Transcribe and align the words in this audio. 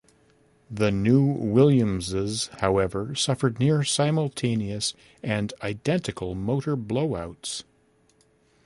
The 0.71 0.89
new 0.91 1.23
Williamses, 1.23 2.47
however, 2.59 3.13
suffered 3.13 3.59
near-simultaneous 3.59 4.95
and 5.21 5.53
identical 5.61 6.33
motor 6.33 6.75
blow-outs. 6.75 7.65